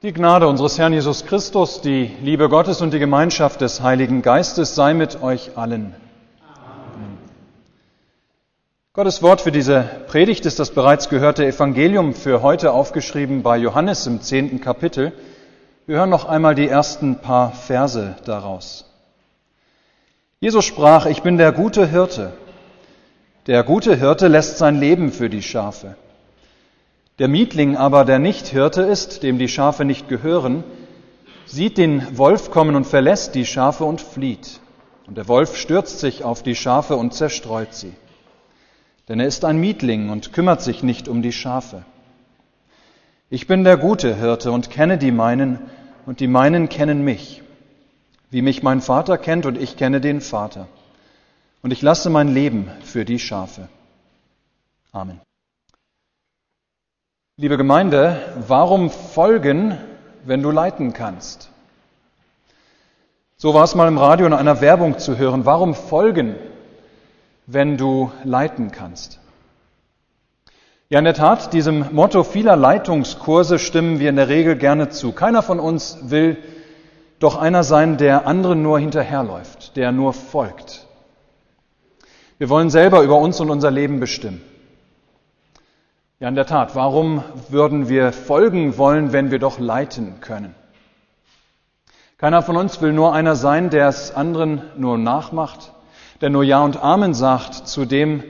Die 0.00 0.12
Gnade 0.12 0.46
unseres 0.46 0.78
Herrn 0.78 0.92
Jesus 0.92 1.26
Christus, 1.26 1.80
die 1.80 2.12
Liebe 2.22 2.48
Gottes 2.48 2.82
und 2.82 2.92
die 2.92 3.00
Gemeinschaft 3.00 3.60
des 3.60 3.82
Heiligen 3.82 4.22
Geistes 4.22 4.76
sei 4.76 4.94
mit 4.94 5.24
euch 5.24 5.58
allen. 5.58 5.92
Amen. 6.54 7.18
Gottes 8.92 9.24
Wort 9.24 9.40
für 9.40 9.50
diese 9.50 9.90
Predigt 10.06 10.46
ist 10.46 10.60
das 10.60 10.70
bereits 10.70 11.08
gehörte 11.08 11.44
Evangelium 11.44 12.14
für 12.14 12.42
heute 12.42 12.70
aufgeschrieben 12.70 13.42
bei 13.42 13.56
Johannes 13.56 14.06
im 14.06 14.20
zehnten 14.20 14.60
Kapitel. 14.60 15.10
Wir 15.86 15.96
hören 15.96 16.10
noch 16.10 16.26
einmal 16.26 16.54
die 16.54 16.68
ersten 16.68 17.16
paar 17.16 17.50
Verse 17.50 18.14
daraus. 18.24 18.84
Jesus 20.38 20.64
sprach, 20.64 21.06
ich 21.06 21.22
bin 21.22 21.38
der 21.38 21.50
gute 21.50 21.88
Hirte. 21.88 22.34
Der 23.48 23.64
gute 23.64 23.96
Hirte 23.96 24.28
lässt 24.28 24.58
sein 24.58 24.78
Leben 24.78 25.10
für 25.10 25.28
die 25.28 25.42
Schafe. 25.42 25.96
Der 27.18 27.28
Mietling 27.28 27.76
aber, 27.76 28.04
der 28.04 28.18
nicht 28.18 28.46
Hirte 28.46 28.82
ist, 28.82 29.22
dem 29.22 29.38
die 29.38 29.48
Schafe 29.48 29.84
nicht 29.84 30.08
gehören, 30.08 30.62
sieht 31.46 31.76
den 31.76 32.16
Wolf 32.16 32.50
kommen 32.50 32.76
und 32.76 32.86
verlässt 32.86 33.34
die 33.34 33.46
Schafe 33.46 33.84
und 33.84 34.00
flieht. 34.00 34.60
Und 35.06 35.16
der 35.16 35.26
Wolf 35.26 35.56
stürzt 35.56 35.98
sich 35.98 36.22
auf 36.22 36.42
die 36.42 36.54
Schafe 36.54 36.96
und 36.96 37.14
zerstreut 37.14 37.74
sie. 37.74 37.92
Denn 39.08 39.18
er 39.18 39.26
ist 39.26 39.44
ein 39.44 39.58
Mietling 39.58 40.10
und 40.10 40.32
kümmert 40.32 40.62
sich 40.62 40.82
nicht 40.82 41.08
um 41.08 41.22
die 41.22 41.32
Schafe. 41.32 41.84
Ich 43.30 43.46
bin 43.46 43.64
der 43.64 43.78
gute 43.78 44.14
Hirte 44.14 44.52
und 44.52 44.70
kenne 44.70 44.96
die 44.98 45.10
meinen, 45.10 45.58
und 46.06 46.20
die 46.20 46.28
meinen 46.28 46.68
kennen 46.68 47.02
mich, 47.02 47.42
wie 48.30 48.42
mich 48.42 48.62
mein 48.62 48.80
Vater 48.80 49.18
kennt 49.18 49.44
und 49.44 49.58
ich 49.58 49.76
kenne 49.76 50.00
den 50.00 50.20
Vater. 50.20 50.68
Und 51.62 51.72
ich 51.72 51.82
lasse 51.82 52.10
mein 52.10 52.28
Leben 52.28 52.70
für 52.82 53.04
die 53.04 53.18
Schafe. 53.18 53.68
Amen. 54.92 55.20
Liebe 57.40 57.56
Gemeinde, 57.56 58.20
warum 58.48 58.90
folgen, 58.90 59.78
wenn 60.24 60.42
du 60.42 60.50
leiten 60.50 60.92
kannst? 60.92 61.50
So 63.36 63.54
war 63.54 63.62
es 63.62 63.76
mal 63.76 63.86
im 63.86 63.96
Radio 63.96 64.26
in 64.26 64.32
einer 64.32 64.60
Werbung 64.60 64.98
zu 64.98 65.18
hören. 65.18 65.46
Warum 65.46 65.76
folgen, 65.76 66.34
wenn 67.46 67.76
du 67.76 68.10
leiten 68.24 68.72
kannst? 68.72 69.20
Ja, 70.88 70.98
in 70.98 71.04
der 71.04 71.14
Tat, 71.14 71.52
diesem 71.52 71.94
Motto 71.94 72.24
vieler 72.24 72.56
Leitungskurse 72.56 73.60
stimmen 73.60 74.00
wir 74.00 74.10
in 74.10 74.16
der 74.16 74.28
Regel 74.28 74.56
gerne 74.56 74.88
zu. 74.88 75.12
Keiner 75.12 75.44
von 75.44 75.60
uns 75.60 76.10
will 76.10 76.38
doch 77.20 77.36
einer 77.36 77.62
sein, 77.62 77.98
der 77.98 78.26
anderen 78.26 78.62
nur 78.62 78.80
hinterherläuft, 78.80 79.76
der 79.76 79.92
nur 79.92 80.12
folgt. 80.12 80.88
Wir 82.38 82.48
wollen 82.48 82.68
selber 82.68 83.02
über 83.02 83.18
uns 83.18 83.38
und 83.38 83.48
unser 83.48 83.70
Leben 83.70 84.00
bestimmen. 84.00 84.42
Ja, 86.20 86.28
in 86.28 86.34
der 86.34 86.46
Tat, 86.46 86.74
warum 86.74 87.22
würden 87.48 87.88
wir 87.88 88.12
folgen 88.12 88.76
wollen, 88.76 89.12
wenn 89.12 89.30
wir 89.30 89.38
doch 89.38 89.60
leiten 89.60 90.20
können? 90.20 90.52
Keiner 92.16 92.42
von 92.42 92.56
uns 92.56 92.80
will 92.80 92.92
nur 92.92 93.14
einer 93.14 93.36
sein, 93.36 93.70
der 93.70 93.86
es 93.86 94.12
anderen 94.12 94.62
nur 94.76 94.98
nachmacht, 94.98 95.72
der 96.20 96.30
nur 96.30 96.42
Ja 96.42 96.64
und 96.64 96.82
Amen 96.82 97.14
sagt 97.14 97.54
zu 97.54 97.84
dem, 97.84 98.24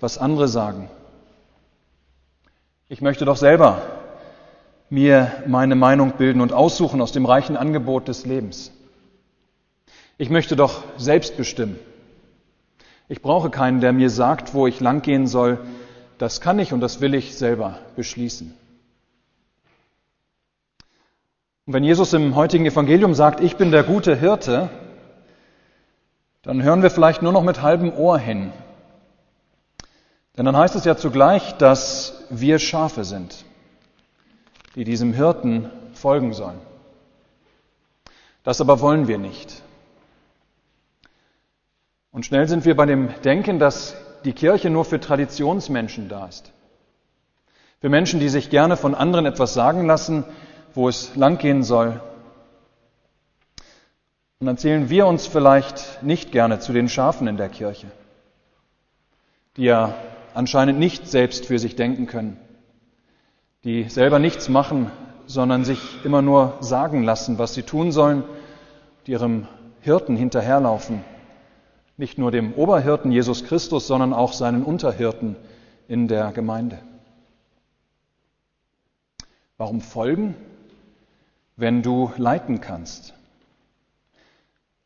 was 0.00 0.18
andere 0.18 0.48
sagen. 0.48 0.90
Ich 2.88 3.02
möchte 3.02 3.24
doch 3.24 3.36
selber 3.36 3.82
mir 4.90 5.30
meine 5.46 5.76
Meinung 5.76 6.14
bilden 6.18 6.40
und 6.40 6.52
aussuchen 6.52 7.00
aus 7.00 7.12
dem 7.12 7.24
reichen 7.24 7.56
Angebot 7.56 8.08
des 8.08 8.26
Lebens. 8.26 8.72
Ich 10.16 10.28
möchte 10.28 10.56
doch 10.56 10.82
selbst 10.96 11.36
bestimmen. 11.36 11.78
Ich 13.08 13.22
brauche 13.22 13.48
keinen, 13.48 13.80
der 13.80 13.92
mir 13.92 14.10
sagt, 14.10 14.54
wo 14.54 14.66
ich 14.66 14.80
langgehen 14.80 15.28
soll, 15.28 15.58
das 16.18 16.40
kann 16.40 16.58
ich 16.58 16.72
und 16.72 16.80
das 16.80 17.00
will 17.00 17.14
ich 17.14 17.36
selber 17.36 17.78
beschließen. 17.96 18.54
Und 21.66 21.72
wenn 21.74 21.84
Jesus 21.84 22.12
im 22.12 22.34
heutigen 22.34 22.66
Evangelium 22.66 23.14
sagt, 23.14 23.40
ich 23.40 23.56
bin 23.56 23.70
der 23.70 23.84
gute 23.84 24.16
Hirte, 24.16 24.70
dann 26.42 26.62
hören 26.62 26.82
wir 26.82 26.90
vielleicht 26.90 27.22
nur 27.22 27.32
noch 27.32 27.42
mit 27.42 27.62
halbem 27.62 27.92
Ohr 27.92 28.18
hin. 28.18 28.52
Denn 30.36 30.44
dann 30.46 30.56
heißt 30.56 30.76
es 30.76 30.84
ja 30.84 30.96
zugleich, 30.96 31.56
dass 31.56 32.24
wir 32.30 32.58
Schafe 32.58 33.04
sind, 33.04 33.44
die 34.76 34.84
diesem 34.84 35.12
Hirten 35.12 35.70
folgen 35.92 36.32
sollen. 36.32 36.58
Das 38.44 38.60
aber 38.60 38.80
wollen 38.80 39.08
wir 39.08 39.18
nicht. 39.18 39.62
Und 42.12 42.24
schnell 42.24 42.48
sind 42.48 42.64
wir 42.64 42.76
bei 42.76 42.86
dem 42.86 43.10
Denken, 43.22 43.58
dass 43.58 43.94
die 44.24 44.32
Kirche 44.32 44.70
nur 44.70 44.84
für 44.84 45.00
Traditionsmenschen 45.00 46.08
da 46.08 46.26
ist. 46.26 46.52
Für 47.80 47.88
Menschen, 47.88 48.20
die 48.20 48.28
sich 48.28 48.50
gerne 48.50 48.76
von 48.76 48.94
anderen 48.94 49.26
etwas 49.26 49.54
sagen 49.54 49.86
lassen, 49.86 50.24
wo 50.74 50.88
es 50.88 51.14
langgehen 51.14 51.62
soll. 51.62 52.00
Und 54.40 54.46
dann 54.46 54.58
zählen 54.58 54.90
wir 54.90 55.06
uns 55.06 55.26
vielleicht 55.26 56.02
nicht 56.02 56.32
gerne 56.32 56.58
zu 56.58 56.72
den 56.72 56.88
Schafen 56.88 57.26
in 57.26 57.36
der 57.36 57.48
Kirche, 57.48 57.86
die 59.56 59.64
ja 59.64 59.94
anscheinend 60.34 60.78
nicht 60.78 61.08
selbst 61.08 61.46
für 61.46 61.58
sich 61.58 61.76
denken 61.76 62.06
können, 62.06 62.38
die 63.64 63.84
selber 63.84 64.18
nichts 64.18 64.48
machen, 64.48 64.90
sondern 65.26 65.64
sich 65.64 66.04
immer 66.04 66.22
nur 66.22 66.56
sagen 66.60 67.02
lassen, 67.02 67.38
was 67.38 67.54
sie 67.54 67.62
tun 67.62 67.92
sollen, 67.92 68.24
die 69.06 69.12
ihrem 69.12 69.46
Hirten 69.80 70.16
hinterherlaufen 70.16 71.04
nicht 71.98 72.16
nur 72.16 72.30
dem 72.30 72.54
Oberhirten 72.54 73.12
Jesus 73.12 73.44
Christus, 73.44 73.86
sondern 73.86 74.14
auch 74.14 74.32
seinen 74.32 74.62
Unterhirten 74.62 75.36
in 75.88 76.08
der 76.08 76.32
Gemeinde. 76.32 76.78
Warum 79.56 79.80
folgen, 79.80 80.36
wenn 81.56 81.82
du 81.82 82.12
leiten 82.16 82.60
kannst? 82.60 83.14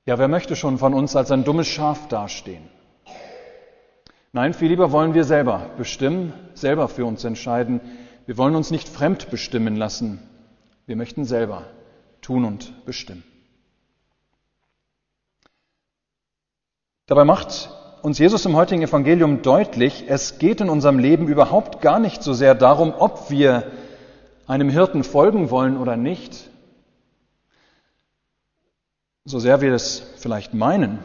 Ja, 0.06 0.18
wer 0.18 0.28
möchte 0.28 0.56
schon 0.56 0.78
von 0.78 0.94
uns 0.94 1.14
als 1.14 1.30
ein 1.30 1.44
dummes 1.44 1.68
Schaf 1.68 2.08
dastehen? 2.08 2.64
Nein, 4.32 4.54
viel 4.54 4.68
lieber 4.68 4.90
wollen 4.90 5.12
wir 5.12 5.24
selber 5.24 5.70
bestimmen, 5.76 6.32
selber 6.54 6.88
für 6.88 7.04
uns 7.04 7.22
entscheiden. 7.24 7.82
Wir 8.24 8.38
wollen 8.38 8.56
uns 8.56 8.70
nicht 8.70 8.88
fremd 8.88 9.30
bestimmen 9.30 9.76
lassen. 9.76 10.18
Wir 10.86 10.96
möchten 10.96 11.26
selber 11.26 11.66
tun 12.22 12.46
und 12.46 12.86
bestimmen. 12.86 13.22
Dabei 17.12 17.26
macht 17.26 17.68
uns 18.00 18.18
Jesus 18.18 18.46
im 18.46 18.56
heutigen 18.56 18.80
Evangelium 18.80 19.42
deutlich, 19.42 20.04
es 20.08 20.38
geht 20.38 20.62
in 20.62 20.70
unserem 20.70 20.98
Leben 20.98 21.28
überhaupt 21.28 21.82
gar 21.82 21.98
nicht 21.98 22.22
so 22.22 22.32
sehr 22.32 22.54
darum, 22.54 22.94
ob 22.98 23.28
wir 23.28 23.64
einem 24.46 24.70
Hirten 24.70 25.04
folgen 25.04 25.50
wollen 25.50 25.76
oder 25.76 25.98
nicht, 25.98 26.48
so 29.26 29.38
sehr 29.38 29.60
wir 29.60 29.74
es 29.74 30.02
vielleicht 30.16 30.54
meinen. 30.54 31.00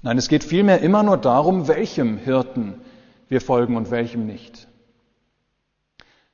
Nein, 0.00 0.16
es 0.16 0.28
geht 0.28 0.42
vielmehr 0.42 0.80
immer 0.80 1.02
nur 1.02 1.18
darum, 1.18 1.68
welchem 1.68 2.16
Hirten 2.16 2.80
wir 3.28 3.42
folgen 3.42 3.76
und 3.76 3.90
welchem 3.90 4.24
nicht. 4.24 4.68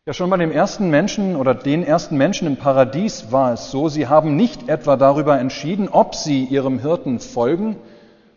Ja, 0.06 0.12
schon 0.12 0.30
bei 0.30 0.36
dem 0.36 0.52
ersten 0.52 0.90
Menschen 0.90 1.34
oder 1.34 1.56
den 1.56 1.82
ersten 1.82 2.16
Menschen 2.16 2.46
im 2.46 2.56
Paradies 2.56 3.32
war 3.32 3.54
es 3.54 3.72
so, 3.72 3.88
sie 3.88 4.06
haben 4.06 4.36
nicht 4.36 4.68
etwa 4.68 4.94
darüber 4.94 5.40
entschieden, 5.40 5.88
ob 5.88 6.14
sie 6.14 6.44
ihrem 6.44 6.78
Hirten 6.78 7.18
folgen, 7.18 7.78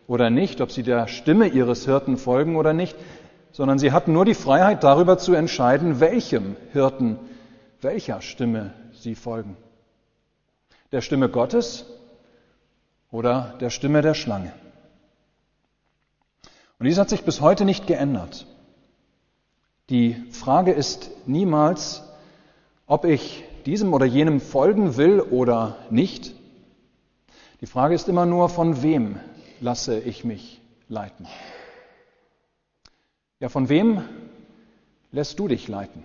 oder 0.08 0.30
nicht, 0.30 0.62
ob 0.62 0.72
sie 0.72 0.84
der 0.84 1.08
Stimme 1.08 1.48
ihres 1.48 1.86
Hirten 1.86 2.18
folgen 2.18 2.56
oder 2.56 2.74
nicht, 2.74 2.96
sondern 3.52 3.78
sie 3.78 3.92
hatten 3.92 4.14
nur 4.14 4.26
die 4.26 4.34
Freiheit 4.34 4.84
darüber 4.84 5.18
zu 5.18 5.34
entscheiden, 5.34 6.00
welchem 6.00 6.56
Hirten, 6.72 7.20
welcher 7.82 8.22
Stimme 8.22 8.74
sie 8.94 9.16
folgen. 9.16 9.58
Der 10.92 11.02
Stimme 11.02 11.30
Gottes 11.30 11.86
oder 13.12 13.56
der 13.60 13.70
Stimme 13.70 14.02
der 14.02 14.14
Schlange. 14.14 14.54
Und 16.80 16.86
dies 16.86 16.98
hat 16.98 17.10
sich 17.10 17.24
bis 17.24 17.42
heute 17.42 17.66
nicht 17.66 17.88
geändert. 17.88 18.46
Die 19.90 20.16
Frage 20.32 20.72
ist 20.72 21.10
niemals, 21.26 22.04
ob 22.86 23.06
ich 23.06 23.44
diesem 23.66 23.94
oder 23.94 24.06
jenem 24.06 24.40
folgen 24.40 24.96
will 24.96 25.20
oder 25.20 25.78
nicht. 25.90 26.34
Die 27.62 27.66
Frage 27.66 27.96
ist 27.96 28.08
immer 28.08 28.26
nur, 28.26 28.50
von 28.50 28.82
wem 28.84 29.20
lasse 29.60 30.00
ich 30.00 30.24
mich 30.24 30.62
leiten. 30.90 31.28
Ja, 33.40 33.50
von 33.50 33.70
wem 33.70 34.04
lässt 35.12 35.40
du 35.40 35.48
dich 35.48 35.68
leiten? 35.68 36.04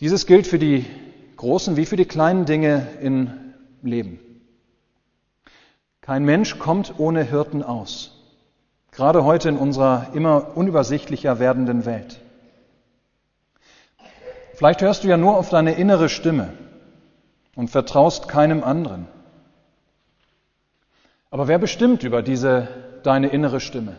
Dieses 0.00 0.26
gilt 0.26 0.46
für 0.46 0.58
die 0.58 0.84
großen 1.36 1.76
wie 1.76 1.86
für 1.86 1.96
die 1.96 2.04
kleinen 2.04 2.44
Dinge 2.44 2.88
im 3.00 3.30
Leben. 3.82 4.18
Kein 6.00 6.24
Mensch 6.24 6.58
kommt 6.58 6.98
ohne 6.98 7.22
Hirten 7.22 7.62
aus, 7.62 8.12
gerade 8.92 9.24
heute 9.24 9.48
in 9.48 9.56
unserer 9.56 10.10
immer 10.14 10.56
unübersichtlicher 10.56 11.38
werdenden 11.38 11.84
Welt. 11.84 12.20
Vielleicht 14.54 14.80
hörst 14.82 15.04
du 15.04 15.08
ja 15.08 15.16
nur 15.16 15.36
auf 15.36 15.50
deine 15.50 15.74
innere 15.74 16.08
Stimme 16.08 16.52
und 17.56 17.68
vertraust 17.68 18.28
keinem 18.28 18.64
anderen. 18.64 19.08
Aber 21.30 21.48
wer 21.48 21.58
bestimmt 21.58 22.02
über 22.02 22.22
diese 22.22 22.68
deine 23.02 23.28
innere 23.28 23.60
Stimme? 23.60 23.96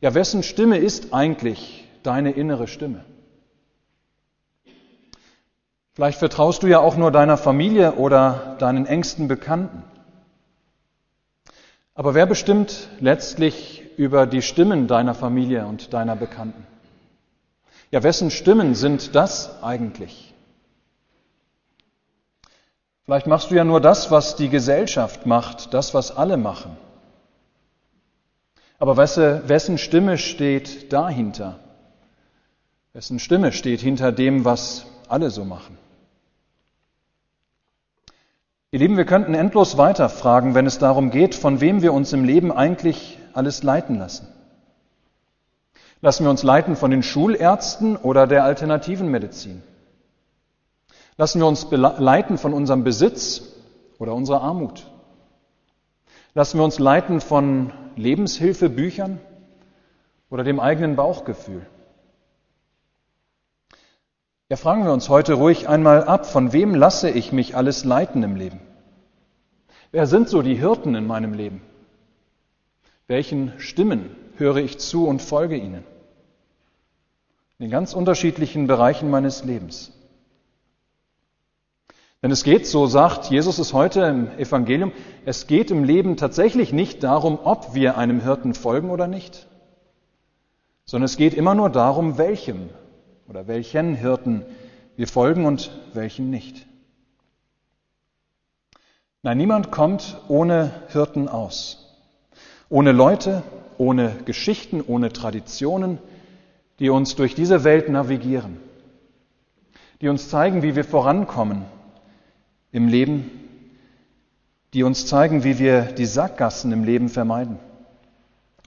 Ja, 0.00 0.14
wessen 0.14 0.42
Stimme 0.42 0.78
ist 0.78 1.12
eigentlich 1.12 1.88
deine 2.02 2.32
innere 2.32 2.68
Stimme? 2.68 3.04
Vielleicht 5.94 6.18
vertraust 6.18 6.62
du 6.62 6.66
ja 6.66 6.78
auch 6.80 6.96
nur 6.96 7.10
deiner 7.10 7.38
Familie 7.38 7.94
oder 7.94 8.56
deinen 8.58 8.84
engsten 8.84 9.28
Bekannten. 9.28 9.82
Aber 11.94 12.14
wer 12.14 12.26
bestimmt 12.26 12.88
letztlich 13.00 13.82
über 13.96 14.26
die 14.26 14.42
Stimmen 14.42 14.86
deiner 14.86 15.14
Familie 15.14 15.66
und 15.66 15.94
deiner 15.94 16.14
Bekannten? 16.14 16.66
Ja, 17.90 18.02
wessen 18.02 18.30
Stimmen 18.30 18.74
sind 18.74 19.14
das 19.14 19.62
eigentlich? 19.62 20.25
Vielleicht 23.06 23.28
machst 23.28 23.52
du 23.52 23.54
ja 23.54 23.62
nur 23.62 23.80
das, 23.80 24.10
was 24.10 24.34
die 24.34 24.48
Gesellschaft 24.48 25.26
macht, 25.26 25.72
das, 25.72 25.94
was 25.94 26.16
alle 26.16 26.36
machen. 26.36 26.76
Aber 28.80 28.96
wessen 28.96 29.78
Stimme 29.78 30.18
steht 30.18 30.92
dahinter? 30.92 31.60
Wessen 32.92 33.20
Stimme 33.20 33.52
steht 33.52 33.80
hinter 33.80 34.10
dem, 34.10 34.44
was 34.44 34.86
alle 35.08 35.30
so 35.30 35.44
machen? 35.44 35.78
Ihr 38.72 38.80
Lieben, 38.80 38.96
wir 38.96 39.06
könnten 39.06 39.34
endlos 39.34 39.78
weiterfragen, 39.78 40.56
wenn 40.56 40.66
es 40.66 40.78
darum 40.78 41.10
geht, 41.10 41.36
von 41.36 41.60
wem 41.60 41.82
wir 41.82 41.92
uns 41.92 42.12
im 42.12 42.24
Leben 42.24 42.50
eigentlich 42.50 43.20
alles 43.32 43.62
leiten 43.62 43.98
lassen. 44.00 44.26
Lassen 46.00 46.24
wir 46.24 46.30
uns 46.30 46.42
leiten 46.42 46.74
von 46.74 46.90
den 46.90 47.04
Schulärzten 47.04 47.96
oder 47.96 48.26
der 48.26 48.42
alternativen 48.42 49.08
Medizin? 49.08 49.62
Lassen 51.18 51.40
wir 51.40 51.46
uns 51.46 51.66
leiten 51.70 52.36
von 52.36 52.52
unserem 52.52 52.84
Besitz 52.84 53.42
oder 53.98 54.14
unserer 54.14 54.42
Armut? 54.42 54.86
Lassen 56.34 56.58
wir 56.58 56.64
uns 56.64 56.78
leiten 56.78 57.22
von 57.22 57.72
Lebenshilfebüchern 57.96 59.18
oder 60.28 60.44
dem 60.44 60.60
eigenen 60.60 60.96
Bauchgefühl? 60.96 61.66
Ja, 64.50 64.56
fragen 64.56 64.84
wir 64.84 64.92
uns 64.92 65.08
heute 65.08 65.34
ruhig 65.34 65.68
einmal 65.68 66.04
ab, 66.04 66.26
von 66.26 66.52
wem 66.52 66.74
lasse 66.74 67.10
ich 67.10 67.32
mich 67.32 67.56
alles 67.56 67.84
leiten 67.84 68.22
im 68.22 68.36
Leben? 68.36 68.60
Wer 69.92 70.06
sind 70.06 70.28
so 70.28 70.42
die 70.42 70.54
Hirten 70.54 70.94
in 70.94 71.06
meinem 71.06 71.32
Leben? 71.32 71.62
Welchen 73.06 73.58
Stimmen 73.58 74.14
höre 74.36 74.56
ich 74.56 74.78
zu 74.78 75.08
und 75.08 75.22
folge 75.22 75.56
ihnen? 75.56 75.84
In 77.58 77.70
ganz 77.70 77.94
unterschiedlichen 77.94 78.66
Bereichen 78.66 79.08
meines 79.08 79.42
Lebens. 79.42 79.95
Denn 82.22 82.30
es 82.30 82.44
geht, 82.44 82.66
so 82.66 82.86
sagt 82.86 83.30
Jesus 83.30 83.58
es 83.58 83.72
heute 83.72 84.00
im 84.02 84.30
Evangelium, 84.38 84.92
es 85.24 85.46
geht 85.46 85.70
im 85.70 85.84
Leben 85.84 86.16
tatsächlich 86.16 86.72
nicht 86.72 87.02
darum, 87.02 87.38
ob 87.44 87.74
wir 87.74 87.98
einem 87.98 88.20
Hirten 88.20 88.54
folgen 88.54 88.90
oder 88.90 89.06
nicht, 89.06 89.46
sondern 90.84 91.04
es 91.04 91.16
geht 91.16 91.34
immer 91.34 91.54
nur 91.54 91.68
darum, 91.68 92.18
welchem 92.18 92.70
oder 93.28 93.46
welchen 93.48 93.94
Hirten 93.94 94.44
wir 94.96 95.06
folgen 95.06 95.44
und 95.44 95.70
welchen 95.92 96.30
nicht. 96.30 96.66
Nein, 99.22 99.36
niemand 99.38 99.70
kommt 99.70 100.18
ohne 100.28 100.70
Hirten 100.88 101.28
aus. 101.28 101.98
Ohne 102.68 102.92
Leute, 102.92 103.42
ohne 103.76 104.16
Geschichten, 104.24 104.82
ohne 104.86 105.12
Traditionen, 105.12 105.98
die 106.78 106.90
uns 106.90 107.14
durch 107.14 107.34
diese 107.34 107.62
Welt 107.64 107.88
navigieren, 107.88 108.58
die 110.00 110.08
uns 110.08 110.30
zeigen, 110.30 110.62
wie 110.62 110.76
wir 110.76 110.84
vorankommen 110.84 111.64
im 112.76 112.88
Leben, 112.88 113.30
die 114.74 114.82
uns 114.82 115.06
zeigen, 115.06 115.44
wie 115.44 115.58
wir 115.58 115.80
die 115.80 116.04
Sackgassen 116.04 116.72
im 116.72 116.84
Leben 116.84 117.08
vermeiden, 117.08 117.58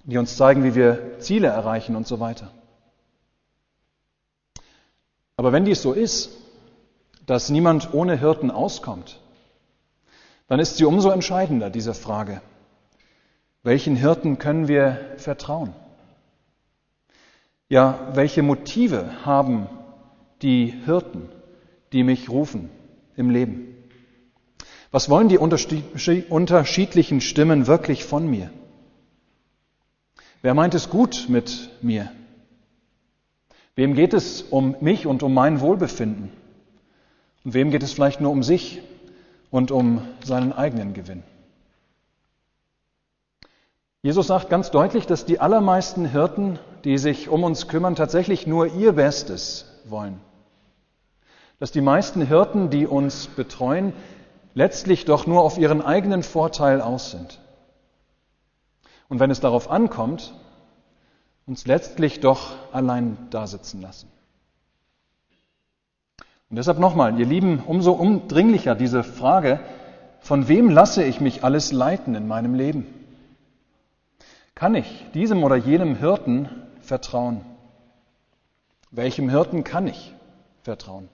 die 0.04 0.18
uns 0.18 0.36
zeigen, 0.36 0.64
wie 0.64 0.74
wir 0.74 1.20
Ziele 1.20 1.50
erreichen 1.50 1.96
und 1.96 2.08
so 2.08 2.20
weiter. 2.20 2.52
Aber 5.38 5.52
wenn 5.52 5.64
dies 5.64 5.84
so 5.84 5.94
ist, 5.94 6.32
dass 7.28 7.52
niemand 7.52 7.94
ohne 7.94 8.18
Hirten 8.18 8.50
auskommt, 8.50 9.20
dann 10.48 10.60
ist 10.60 10.78
sie 10.78 10.86
umso 10.86 11.12
entscheidender, 11.12 11.70
diese 11.70 11.94
Frage. 11.94 12.42
Welchen 13.62 13.96
Hirten 13.96 14.40
können 14.40 14.68
wir 14.68 14.98
vertrauen? 15.18 15.76
Ja, 17.68 18.10
welche 18.14 18.42
Motive 18.42 19.24
haben 19.24 19.70
die 20.42 20.74
Hirten, 20.86 21.30
die 21.94 22.02
mich 22.02 22.32
rufen 22.32 22.72
im 23.16 23.30
Leben? 23.30 23.76
Was 24.92 25.10
wollen 25.10 25.30
die 25.30 25.38
unterschiedlichen 25.38 27.22
Stimmen 27.22 27.68
wirklich 27.68 28.04
von 28.04 28.28
mir? 28.28 28.50
Wer 30.42 30.54
meint 30.54 30.74
es 30.74 30.90
gut 30.90 31.26
mit 31.30 31.70
mir? 31.82 32.12
Wem 33.76 33.94
geht 33.94 34.14
es 34.14 34.42
um 34.42 34.76
mich 34.82 35.06
und 35.06 35.22
um 35.22 35.34
mein 35.34 35.62
Wohlbefinden? 35.62 36.32
Und 37.46 37.54
wem 37.54 37.72
geht 37.72 37.84
es 37.84 37.94
vielleicht 37.94 38.20
nur 38.20 38.32
um 38.32 38.42
sich 38.42 38.82
und 39.52 39.72
um 39.72 40.02
seinen 40.24 40.54
eigenen 40.54 40.94
Gewinn? 40.94 41.24
Jesus 44.02 44.28
sagt 44.28 44.50
ganz 44.50 44.72
deutlich, 44.72 45.08
dass 45.08 45.26
die 45.26 45.40
allermeisten 45.40 46.06
Hirten, 46.06 46.58
die 46.84 46.98
sich 46.98 47.28
um 47.30 47.44
uns 47.44 47.68
kümmern, 47.68 47.96
tatsächlich 47.96 48.48
nur 48.48 48.74
ihr 48.74 48.94
Bestes 48.94 49.66
wollen. 49.86 50.20
Dass 51.60 51.72
die 51.74 51.82
meisten 51.82 52.26
Hirten, 52.26 52.70
die 52.70 52.88
uns 52.88 53.28
betreuen, 53.28 53.94
letztlich 54.54 55.06
doch 55.06 55.28
nur 55.28 55.42
auf 55.42 55.58
ihren 55.58 55.82
eigenen 55.82 56.24
Vorteil 56.24 56.82
aus 56.82 57.12
sind. 57.12 57.40
Und 59.08 59.20
wenn 59.20 59.32
es 59.32 59.40
darauf 59.40 59.70
ankommt, 59.70 60.34
uns 61.46 61.66
letztlich 61.66 62.20
doch 62.20 62.54
allein 62.72 63.18
dasitzen 63.32 63.82
lassen. 63.82 64.10
Und 66.50 66.56
deshalb 66.56 66.80
nochmal, 66.80 67.20
ihr 67.20 67.26
Lieben, 67.26 67.64
umso 67.66 67.92
umdringlicher 67.92 68.76
diese 68.76 69.04
Frage, 69.04 69.60
von 70.20 70.48
wem 70.48 70.70
lasse 70.70 71.04
ich 71.04 71.22
mich 71.22 71.44
alles 71.44 71.72
leiten 71.72 72.16
in 72.16 72.28
meinem 72.28 72.54
Leben? 72.54 72.86
Kann 74.56 74.76
ich 74.76 75.06
diesem 75.14 75.44
oder 75.44 75.56
jenem 75.56 75.96
Hirten 75.96 76.50
vertrauen? 76.82 77.46
Welchem 78.92 79.30
Hirten 79.30 79.64
kann 79.64 79.88
ich 79.88 80.14
vertrauen? 80.64 81.10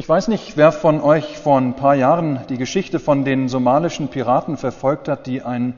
Ich 0.00 0.08
weiß 0.08 0.28
nicht, 0.28 0.56
wer 0.56 0.72
von 0.72 1.02
euch 1.02 1.36
vor 1.36 1.58
ein 1.60 1.76
paar 1.76 1.94
Jahren 1.94 2.40
die 2.48 2.56
Geschichte 2.56 2.98
von 2.98 3.22
den 3.22 3.50
somalischen 3.50 4.08
Piraten 4.08 4.56
verfolgt 4.56 5.08
hat, 5.08 5.26
die 5.26 5.42
ein 5.42 5.74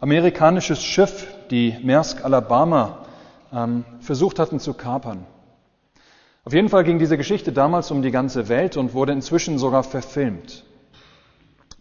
amerikanisches 0.00 0.82
Schiff, 0.82 1.26
die 1.50 1.76
Maersk 1.82 2.24
Alabama, 2.24 3.04
ähm, 3.52 3.84
versucht 4.00 4.38
hatten 4.38 4.58
zu 4.58 4.72
kapern. 4.72 5.26
Auf 6.46 6.54
jeden 6.54 6.70
Fall 6.70 6.82
ging 6.82 6.98
diese 6.98 7.18
Geschichte 7.18 7.52
damals 7.52 7.90
um 7.90 8.00
die 8.00 8.10
ganze 8.10 8.48
Welt 8.48 8.78
und 8.78 8.94
wurde 8.94 9.12
inzwischen 9.12 9.58
sogar 9.58 9.82
verfilmt. 9.82 10.64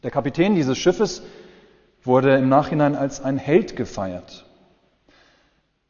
Der 0.03 0.12
Kapitän 0.12 0.56
dieses 0.56 0.77
Schiffes 0.77 1.24
wurde 2.03 2.36
im 2.36 2.50
Nachhinein 2.50 2.98
als 2.98 3.24
ein 3.24 3.38
Held 3.38 3.77
gefeiert. 3.77 4.44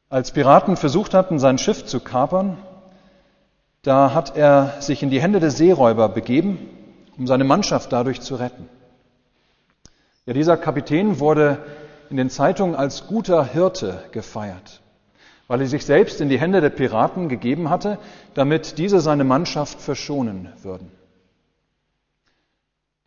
Als 0.09 0.29
Piraten 0.29 0.77
versucht 0.77 1.15
hatten, 1.15 1.39
sein 1.39 1.57
Schiff 1.57 1.87
zu 1.87 2.01
kapern, 2.01 2.59
da 3.87 4.13
hat 4.13 4.35
er 4.35 4.81
sich 4.81 5.01
in 5.01 5.09
die 5.09 5.21
Hände 5.21 5.39
der 5.39 5.49
Seeräuber 5.49 6.09
begeben, 6.09 6.59
um 7.17 7.25
seine 7.25 7.45
Mannschaft 7.45 7.93
dadurch 7.93 8.19
zu 8.19 8.35
retten. 8.35 8.67
Ja, 10.25 10.33
dieser 10.33 10.57
Kapitän 10.57 11.21
wurde 11.21 11.59
in 12.09 12.17
den 12.17 12.29
Zeitungen 12.29 12.75
als 12.75 13.07
guter 13.07 13.45
Hirte 13.45 14.03
gefeiert, 14.11 14.81
weil 15.47 15.61
er 15.61 15.67
sich 15.67 15.85
selbst 15.85 16.19
in 16.19 16.27
die 16.27 16.37
Hände 16.37 16.59
der 16.59 16.69
Piraten 16.69 17.29
gegeben 17.29 17.69
hatte, 17.69 17.97
damit 18.33 18.77
diese 18.77 18.99
seine 18.99 19.23
Mannschaft 19.23 19.79
verschonen 19.79 20.49
würden. 20.63 20.91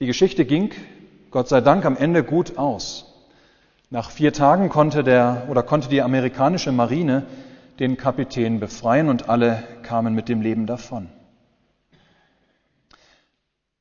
Die 0.01 0.07
Geschichte 0.07 0.47
ging, 0.47 0.71
Gott 1.31 1.49
sei 1.49 1.61
Dank, 1.61 1.85
am 1.85 1.99
Ende 1.99 2.25
gut 2.25 2.57
aus. 2.57 3.05
Nach 3.91 4.11
vier 4.11 4.33
Tagen 4.33 4.71
konnte 4.71 5.05
der 5.05 5.43
oder 5.51 5.63
konnte 5.63 5.91
die 5.91 6.01
amerikanische 6.01 6.73
Marine 6.73 7.27
den 7.81 7.99
Kapitän 7.99 8.61
befreien 8.61 9.11
und 9.11 9.29
alle 9.29 9.63
kamen 9.91 10.15
mit 10.15 10.29
dem 10.29 10.41
Leben 10.41 10.67
davon. 10.67 11.09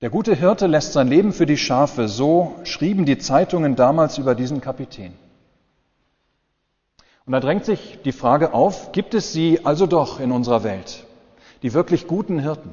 Der 0.01 0.10
gute 0.10 0.34
Hirte 0.34 0.66
lässt 0.66 0.94
sein 0.94 1.08
Leben 1.08 1.34
für 1.34 1.46
die 1.46 1.56
Schafe, 1.56 2.08
so 2.08 2.56
schrieben 2.63 3.06
die 3.06 3.20
Zeitungen 3.20 3.75
damals 3.75 4.18
über 4.18 4.34
diesen 4.34 4.60
Kapitän. 4.60 5.13
Und 7.28 7.34
da 7.34 7.39
drängt 7.39 7.63
sich 7.63 8.00
die 8.04 8.12
Frage 8.12 8.56
auf, 8.56 8.92
gibt 8.92 9.13
es 9.13 9.34
sie 9.34 9.63
also 9.63 9.86
doch 9.86 10.20
in 10.20 10.32
unserer 10.32 10.63
Welt, 10.63 11.06
die 11.62 11.75
wirklich 11.75 12.08
guten 12.08 12.39
Hirten? 12.39 12.72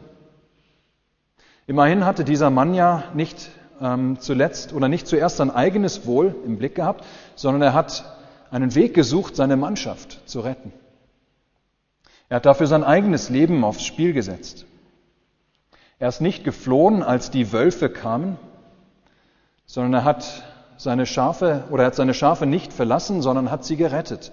Immerhin 1.66 2.07
hatte 2.07 2.25
dieser 2.25 2.49
Mann 2.49 2.73
ja 2.73 3.05
nicht 3.12 3.50
ähm, 3.83 4.16
zuletzt 4.19 4.73
oder 4.73 4.88
nicht 4.88 5.07
zuerst 5.07 5.37
sein 5.37 5.50
eigenes 5.50 6.07
Wohl 6.07 6.35
im 6.47 6.57
Blick 6.57 6.75
gehabt, 6.75 7.05
sondern 7.35 7.61
er 7.61 7.75
hat 7.75 8.16
einen 8.50 8.75
Weg 8.75 8.95
gesucht, 8.95 9.37
seine 9.37 9.59
Mannschaft 9.59 10.26
zu 10.26 10.40
retten. 10.40 10.73
Er 12.28 12.37
hat 12.37 12.47
dafür 12.47 12.66
sein 12.66 12.85
eigenes 12.85 13.28
Leben 13.28 13.64
aufs 13.64 13.85
Spiel 13.85 14.12
gesetzt. 14.12 14.66
Er 15.99 16.09
ist 16.09 16.21
nicht 16.21 16.45
geflohen, 16.45 17.02
als 17.02 17.30
die 17.30 17.52
Wölfe 17.52 17.88
kamen, 17.88 18.38
sondern 19.64 19.95
er 19.95 20.04
hat 20.04 20.45
seine 20.76 21.06
Schafe 21.06 21.64
oder 21.71 21.85
er 21.85 21.87
hat 21.87 21.95
seine 21.95 22.14
Schafe 22.14 22.47
nicht 22.47 22.73
verlassen, 22.73 23.23
sondern 23.23 23.50
hat 23.50 23.64
sie 23.64 23.76
gerettet, 23.76 24.33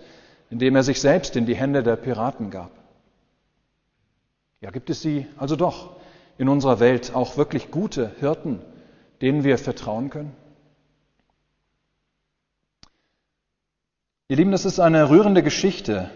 indem 0.49 0.75
er 0.75 0.83
sich 0.83 0.99
selbst 0.99 1.35
in 1.35 1.45
die 1.45 1.55
Hände 1.55 1.83
der 1.83 1.95
Piraten 1.95 2.49
gab. 2.49 2.71
Ja, 4.59 4.71
gibt 4.71 4.89
es 4.89 5.01
sie 5.01 5.27
also 5.37 5.55
doch 5.55 5.91
in 6.37 6.49
unserer 6.49 6.79
Welt 6.79 7.15
auch 7.15 7.37
wirklich 7.37 7.71
gute 7.71 8.11
Hirten, 8.19 8.61
denen 9.21 9.43
wir 9.43 9.57
vertrauen 9.57 10.09
können? 10.09 10.35
Ihr 14.29 14.37
Lieben, 14.37 14.51
das 14.51 14.65
ist 14.65 14.79
eine 14.79 15.09
rührende 15.09 15.43
Geschichte. 15.43 16.09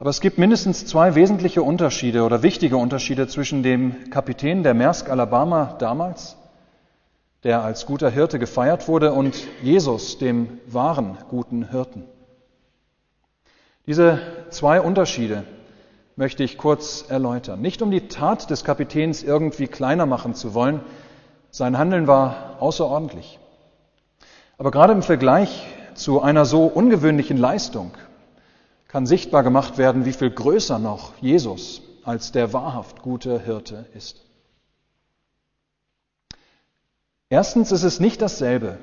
Aber 0.00 0.08
es 0.08 0.22
gibt 0.22 0.38
mindestens 0.38 0.86
zwei 0.86 1.14
wesentliche 1.14 1.62
Unterschiede 1.62 2.22
oder 2.22 2.42
wichtige 2.42 2.78
Unterschiede 2.78 3.28
zwischen 3.28 3.62
dem 3.62 4.08
Kapitän 4.08 4.62
der 4.62 4.72
Maersk 4.72 5.10
Alabama 5.10 5.76
damals, 5.78 6.38
der 7.44 7.62
als 7.62 7.84
guter 7.84 8.08
Hirte 8.08 8.38
gefeiert 8.38 8.88
wurde, 8.88 9.12
und 9.12 9.36
Jesus, 9.62 10.16
dem 10.16 10.58
wahren 10.66 11.18
guten 11.28 11.68
Hirten. 11.70 12.04
Diese 13.86 14.20
zwei 14.48 14.80
Unterschiede 14.80 15.44
möchte 16.16 16.44
ich 16.44 16.56
kurz 16.56 17.04
erläutern. 17.06 17.60
Nicht 17.60 17.82
um 17.82 17.90
die 17.90 18.08
Tat 18.08 18.48
des 18.48 18.64
Kapitäns 18.64 19.22
irgendwie 19.22 19.66
kleiner 19.66 20.06
machen 20.06 20.32
zu 20.32 20.54
wollen, 20.54 20.80
sein 21.50 21.76
Handeln 21.76 22.06
war 22.06 22.56
außerordentlich. 22.60 23.38
Aber 24.56 24.70
gerade 24.70 24.94
im 24.94 25.02
Vergleich 25.02 25.66
zu 25.92 26.22
einer 26.22 26.46
so 26.46 26.64
ungewöhnlichen 26.64 27.36
Leistung 27.36 27.90
kann 28.90 29.06
sichtbar 29.06 29.44
gemacht 29.44 29.78
werden, 29.78 30.04
wie 30.04 30.12
viel 30.12 30.30
größer 30.30 30.80
noch 30.80 31.12
Jesus 31.20 31.80
als 32.02 32.32
der 32.32 32.52
wahrhaft 32.52 33.02
gute 33.02 33.38
Hirte 33.38 33.86
ist. 33.94 34.20
Erstens 37.28 37.70
ist 37.70 37.84
es 37.84 38.00
nicht 38.00 38.20
dasselbe, 38.20 38.78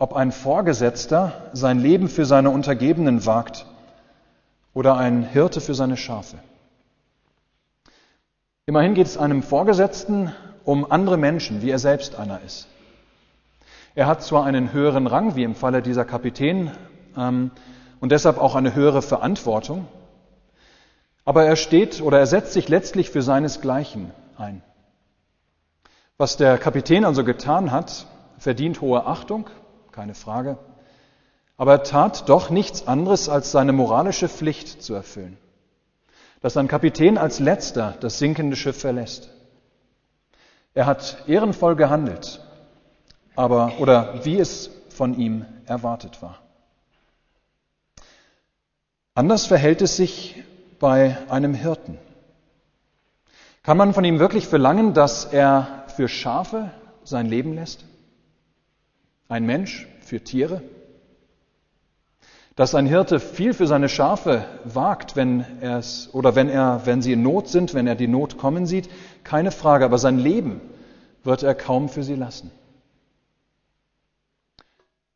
ob 0.00 0.14
ein 0.14 0.32
Vorgesetzter 0.32 1.48
sein 1.52 1.78
Leben 1.78 2.08
für 2.08 2.24
seine 2.26 2.50
Untergebenen 2.50 3.24
wagt 3.24 3.66
oder 4.74 4.96
ein 4.96 5.22
Hirte 5.22 5.60
für 5.60 5.74
seine 5.74 5.96
Schafe. 5.96 6.38
Immerhin 8.66 8.94
geht 8.94 9.06
es 9.06 9.16
einem 9.16 9.44
Vorgesetzten 9.44 10.32
um 10.64 10.90
andere 10.90 11.18
Menschen, 11.18 11.62
wie 11.62 11.70
er 11.70 11.78
selbst 11.78 12.16
einer 12.16 12.40
ist. 12.40 12.66
Er 13.94 14.08
hat 14.08 14.24
zwar 14.24 14.44
einen 14.44 14.72
höheren 14.72 15.06
Rang, 15.06 15.36
wie 15.36 15.44
im 15.44 15.54
Falle 15.54 15.82
dieser 15.82 16.04
Kapitän, 16.04 16.72
ähm, 17.16 17.52
und 18.00 18.12
deshalb 18.12 18.38
auch 18.38 18.54
eine 18.54 18.74
höhere 18.74 19.02
Verantwortung, 19.02 19.86
aber 21.24 21.44
er 21.44 21.56
steht 21.56 22.00
oder 22.00 22.18
er 22.18 22.26
setzt 22.26 22.52
sich 22.52 22.68
letztlich 22.68 23.10
für 23.10 23.22
seinesgleichen 23.22 24.12
ein. 24.36 24.62
Was 26.18 26.36
der 26.36 26.56
Kapitän 26.58 27.04
also 27.04 27.24
getan 27.24 27.72
hat, 27.72 28.06
verdient 28.38 28.80
hohe 28.80 29.04
Achtung, 29.06 29.50
keine 29.92 30.14
Frage, 30.14 30.58
aber 31.56 31.72
er 31.72 31.82
tat 31.82 32.28
doch 32.28 32.50
nichts 32.50 32.86
anderes, 32.86 33.28
als 33.28 33.50
seine 33.50 33.72
moralische 33.72 34.28
Pflicht 34.28 34.82
zu 34.82 34.94
erfüllen. 34.94 35.38
Dass 36.42 36.56
ein 36.56 36.68
Kapitän 36.68 37.18
als 37.18 37.38
letzter 37.38 37.94
das 38.00 38.18
sinkende 38.18 38.56
Schiff 38.56 38.78
verlässt. 38.78 39.30
Er 40.74 40.86
hat 40.86 41.24
ehrenvoll 41.26 41.76
gehandelt, 41.76 42.40
aber 43.34 43.72
oder 43.78 44.24
wie 44.24 44.38
es 44.38 44.70
von 44.90 45.18
ihm 45.18 45.46
erwartet 45.64 46.20
war. 46.20 46.45
Anders 49.16 49.46
verhält 49.46 49.80
es 49.80 49.96
sich 49.96 50.44
bei 50.78 51.16
einem 51.30 51.54
Hirten. 51.54 51.96
Kann 53.62 53.78
man 53.78 53.94
von 53.94 54.04
ihm 54.04 54.18
wirklich 54.18 54.46
verlangen, 54.46 54.92
dass 54.92 55.24
er 55.24 55.84
für 55.96 56.06
Schafe 56.06 56.70
sein 57.02 57.24
Leben 57.24 57.54
lässt? 57.54 57.86
Ein 59.30 59.46
Mensch 59.46 59.88
für 60.00 60.20
Tiere? 60.20 60.60
Dass 62.56 62.74
ein 62.74 62.84
Hirte 62.84 63.18
viel 63.18 63.54
für 63.54 63.66
seine 63.66 63.88
Schafe 63.88 64.44
wagt, 64.64 65.16
wenn 65.16 65.46
er 65.62 65.78
es 65.78 66.10
oder 66.12 66.34
wenn 66.34 66.50
er, 66.50 66.82
wenn 66.84 67.00
sie 67.00 67.14
in 67.14 67.22
Not 67.22 67.48
sind, 67.48 67.72
wenn 67.72 67.86
er 67.86 67.94
die 67.94 68.08
Not 68.08 68.36
kommen 68.36 68.66
sieht, 68.66 68.90
keine 69.24 69.50
Frage, 69.50 69.86
aber 69.86 69.96
sein 69.96 70.18
Leben 70.18 70.60
wird 71.24 71.42
er 71.42 71.54
kaum 71.54 71.88
für 71.88 72.02
sie 72.02 72.16
lassen. 72.16 72.50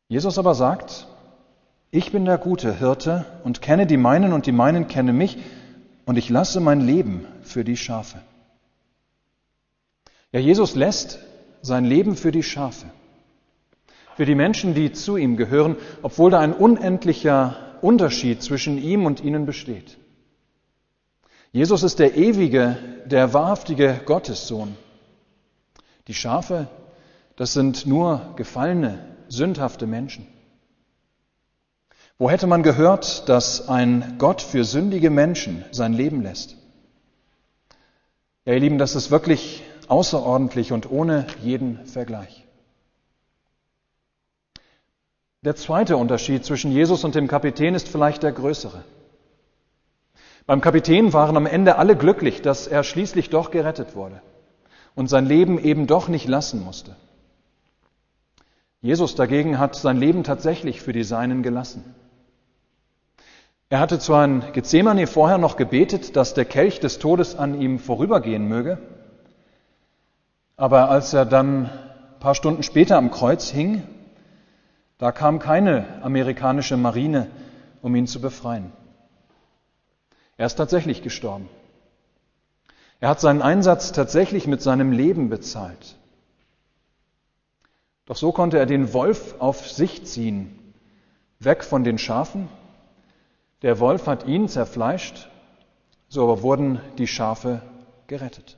Jesus 0.07 0.39
aber 0.39 0.55
sagt, 0.55 1.05
ich 1.91 2.11
bin 2.11 2.25
der 2.25 2.37
gute 2.37 2.79
Hirte 2.79 3.25
und 3.43 3.61
kenne 3.61 3.85
die 3.85 3.97
meinen 3.97 4.31
und 4.31 4.45
die 4.45 4.53
meinen 4.53 4.87
kennen 4.87 5.17
mich 5.17 5.37
und 6.05 6.17
ich 6.17 6.29
lasse 6.29 6.61
mein 6.61 6.79
Leben 6.79 7.25
für 7.43 7.65
die 7.65 7.77
Schafe. 7.77 8.19
Ja, 10.31 10.39
Jesus 10.39 10.75
lässt 10.75 11.19
sein 11.61 11.83
Leben 11.83 12.15
für 12.15 12.31
die 12.31 12.43
Schafe, 12.43 12.85
für 14.15 14.25
die 14.25 14.35
Menschen, 14.35 14.73
die 14.73 14.93
zu 14.93 15.17
ihm 15.17 15.35
gehören, 15.35 15.75
obwohl 16.01 16.31
da 16.31 16.39
ein 16.39 16.53
unendlicher 16.53 17.57
Unterschied 17.81 18.41
zwischen 18.41 18.81
ihm 18.81 19.05
und 19.05 19.21
ihnen 19.21 19.45
besteht. 19.45 19.97
Jesus 21.51 21.83
ist 21.83 21.99
der 21.99 22.15
ewige, 22.15 22.77
der 23.05 23.33
wahrhaftige 23.33 23.99
Gottessohn. 24.05 24.77
Die 26.07 26.13
Schafe, 26.13 26.67
das 27.35 27.51
sind 27.51 27.85
nur 27.85 28.33
gefallene, 28.37 28.99
sündhafte 29.27 29.85
Menschen. 29.85 30.25
Wo 32.21 32.29
hätte 32.29 32.45
man 32.45 32.61
gehört, 32.61 33.27
dass 33.29 33.67
ein 33.67 34.17
Gott 34.19 34.43
für 34.43 34.63
sündige 34.63 35.09
Menschen 35.09 35.65
sein 35.71 35.91
Leben 35.91 36.21
lässt? 36.21 36.55
Ja, 38.45 38.53
ihr 38.53 38.59
Lieben, 38.59 38.77
das 38.77 38.93
ist 38.93 39.09
wirklich 39.09 39.63
außerordentlich 39.87 40.71
und 40.71 40.91
ohne 40.91 41.25
jeden 41.41 41.83
Vergleich. 41.87 42.45
Der 45.41 45.55
zweite 45.55 45.97
Unterschied 45.97 46.45
zwischen 46.45 46.71
Jesus 46.71 47.03
und 47.03 47.15
dem 47.15 47.27
Kapitän 47.27 47.73
ist 47.73 47.87
vielleicht 47.87 48.21
der 48.21 48.33
größere. 48.33 48.83
Beim 50.45 50.61
Kapitän 50.61 51.13
waren 51.13 51.35
am 51.35 51.47
Ende 51.47 51.77
alle 51.77 51.95
glücklich, 51.95 52.43
dass 52.43 52.67
er 52.67 52.83
schließlich 52.83 53.31
doch 53.31 53.49
gerettet 53.49 53.95
wurde 53.95 54.21
und 54.93 55.07
sein 55.07 55.25
Leben 55.25 55.57
eben 55.57 55.87
doch 55.87 56.07
nicht 56.07 56.27
lassen 56.27 56.63
musste. 56.63 56.95
Jesus 58.79 59.15
dagegen 59.15 59.57
hat 59.57 59.73
sein 59.73 59.97
Leben 59.97 60.23
tatsächlich 60.23 60.81
für 60.81 60.93
die 60.93 61.03
Seinen 61.03 61.41
gelassen. 61.41 61.95
Er 63.71 63.79
hatte 63.79 63.99
zwar 63.99 64.25
in 64.25 64.43
Gethsemane 64.51 65.07
vorher 65.07 65.37
noch 65.37 65.55
gebetet, 65.55 66.17
dass 66.17 66.33
der 66.33 66.43
Kelch 66.43 66.81
des 66.81 66.99
Todes 66.99 67.37
an 67.37 67.61
ihm 67.61 67.79
vorübergehen 67.79 68.45
möge, 68.45 68.79
aber 70.57 70.89
als 70.89 71.13
er 71.13 71.23
dann 71.23 71.67
ein 71.67 72.19
paar 72.19 72.35
Stunden 72.35 72.63
später 72.63 72.97
am 72.97 73.11
Kreuz 73.11 73.49
hing, 73.49 73.83
da 74.97 75.13
kam 75.13 75.39
keine 75.39 76.03
amerikanische 76.03 76.75
Marine, 76.75 77.27
um 77.81 77.95
ihn 77.95 78.07
zu 78.07 78.19
befreien. 78.19 78.73
Er 80.35 80.47
ist 80.47 80.55
tatsächlich 80.55 81.01
gestorben. 81.01 81.47
Er 82.99 83.07
hat 83.07 83.21
seinen 83.21 83.41
Einsatz 83.41 83.93
tatsächlich 83.93 84.47
mit 84.47 84.61
seinem 84.61 84.91
Leben 84.91 85.29
bezahlt. 85.29 85.95
Doch 88.05 88.17
so 88.17 88.33
konnte 88.33 88.59
er 88.59 88.65
den 88.65 88.93
Wolf 88.93 89.35
auf 89.39 89.71
sich 89.71 90.05
ziehen, 90.05 90.59
weg 91.39 91.63
von 91.63 91.85
den 91.85 91.97
Schafen. 91.97 92.49
Der 93.61 93.79
Wolf 93.79 94.07
hat 94.07 94.25
ihn 94.25 94.47
zerfleischt, 94.47 95.29
so 96.07 96.23
aber 96.23 96.41
wurden 96.41 96.79
die 96.97 97.07
Schafe 97.07 97.61
gerettet. 98.07 98.57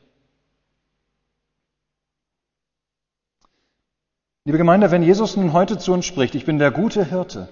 Liebe 4.45 4.57
Gemeinde, 4.57 4.91
wenn 4.91 5.03
Jesus 5.03 5.37
nun 5.37 5.53
heute 5.53 5.77
zu 5.77 5.93
uns 5.93 6.05
spricht, 6.05 6.35
ich 6.35 6.45
bin 6.45 6.59
der 6.59 6.71
gute 6.71 7.05
Hirte, 7.05 7.49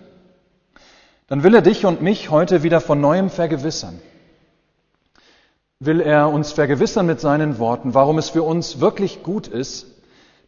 dann 1.27 1.43
will 1.43 1.55
er 1.55 1.62
dich 1.62 1.86
und 1.86 2.01
mich 2.01 2.29
heute 2.29 2.63
wieder 2.63 2.81
von 2.81 3.00
neuem 3.00 3.29
vergewissern. 3.29 4.01
Will 5.79 6.01
er 6.01 6.29
uns 6.29 6.51
vergewissern 6.51 7.05
mit 7.05 7.20
seinen 7.20 7.60
Worten, 7.60 7.93
warum 7.93 8.17
es 8.17 8.29
für 8.29 8.43
uns 8.43 8.79
wirklich 8.79 9.24
gut 9.24 9.48
ist, 9.48 9.88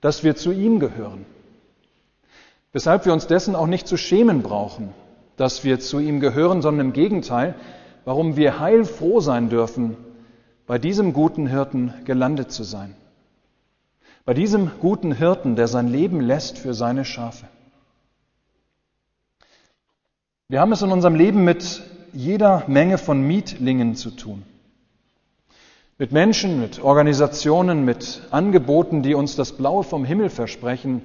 dass 0.01 0.23
wir 0.23 0.35
zu 0.35 0.51
ihm 0.51 0.79
gehören 0.79 1.25
Weshalb 2.73 3.05
wir 3.05 3.13
uns 3.13 3.27
dessen 3.27 3.55
auch 3.55 3.67
nicht 3.67 3.87
zu 3.87 3.97
schämen 3.97 4.41
brauchen, 4.41 4.93
dass 5.37 5.63
wir 5.63 5.79
zu 5.79 5.99
ihm 5.99 6.19
gehören, 6.19 6.61
sondern 6.61 6.87
im 6.87 6.93
Gegenteil, 6.93 7.55
warum 8.05 8.35
wir 8.35 8.59
heilfroh 8.59 9.19
sein 9.19 9.49
dürfen, 9.49 9.97
bei 10.67 10.77
diesem 10.77 11.13
guten 11.13 11.47
Hirten 11.47 11.93
gelandet 12.05 12.51
zu 12.51 12.63
sein. 12.63 12.95
Bei 14.25 14.33
diesem 14.33 14.71
guten 14.79 15.13
Hirten, 15.13 15.55
der 15.55 15.67
sein 15.67 15.89
Leben 15.89 16.21
lässt 16.21 16.57
für 16.57 16.73
seine 16.73 17.03
Schafe. 17.03 17.45
Wir 20.47 20.61
haben 20.61 20.71
es 20.71 20.81
in 20.81 20.91
unserem 20.91 21.15
Leben 21.15 21.43
mit 21.43 21.81
jeder 22.13 22.63
Menge 22.67 22.97
von 22.97 23.21
Mietlingen 23.21 23.95
zu 23.95 24.11
tun. 24.11 24.43
Mit 25.97 26.11
Menschen, 26.11 26.61
mit 26.61 26.81
Organisationen, 26.81 27.85
mit 27.85 28.21
Angeboten, 28.31 29.03
die 29.03 29.15
uns 29.15 29.35
das 29.35 29.53
Blaue 29.53 29.83
vom 29.83 30.05
Himmel 30.05 30.29
versprechen, 30.29 31.01